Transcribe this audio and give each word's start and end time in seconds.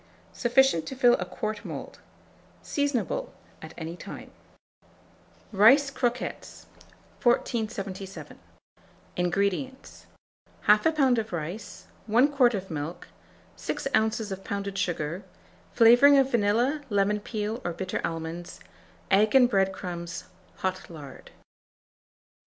Sufficient 0.33 0.87
to 0.87 0.95
fill 0.95 1.13
a 1.19 1.25
quart 1.25 1.63
mould. 1.63 1.99
Seasonable 2.63 3.31
at 3.61 3.75
any 3.77 3.95
time. 3.95 4.31
RICE 5.51 5.91
CROQUETTES. 5.91 6.65
1477. 7.21 8.39
INGREDIENTS. 9.15 10.07
1/2 10.65 10.95
lb. 10.95 11.17
of 11.19 11.31
rice, 11.31 11.85
1 12.07 12.29
quart 12.31 12.55
of 12.55 12.71
milk, 12.71 13.09
6 13.55 13.87
oz. 13.93 14.31
of 14.31 14.43
pounded 14.43 14.75
sugar, 14.75 15.23
flavouring 15.71 16.17
of 16.17 16.31
vanilla, 16.31 16.81
lemon 16.89 17.19
peel, 17.19 17.61
or 17.63 17.71
bitter 17.71 18.01
almonds, 18.03 18.59
egg 19.11 19.35
and 19.35 19.51
bread 19.51 19.71
crumbs, 19.71 20.23
hot 20.63 20.89
lard. 20.89 21.29